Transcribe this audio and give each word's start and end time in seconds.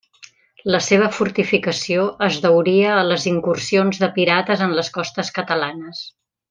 La 0.75 0.79
seva 0.85 1.09
fortificació 1.17 2.07
es 2.29 2.39
deuria 2.47 2.95
a 2.95 3.05
les 3.11 3.29
incursions 3.35 4.03
de 4.05 4.13
pirates 4.19 4.65
en 4.69 4.75
les 4.81 4.95
costes 5.01 5.35
catalanes. 5.41 6.07